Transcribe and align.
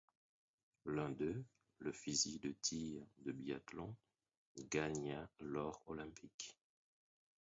L'un 0.87 1.11
d’eux, 1.11 1.45
le 1.77 1.91
fusil 1.91 2.39
de 2.39 2.53
tir 2.59 3.05
de 3.19 3.31
biathlon, 3.31 3.95
gagna 4.71 5.29
l'or 5.41 5.83
olympique. 5.85 6.57